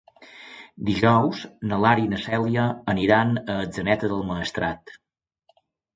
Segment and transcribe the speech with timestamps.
[0.85, 1.41] Dijous
[1.71, 2.65] na Lara i na Cèlia
[2.95, 4.99] aniran a Atzeneta del Maestrat.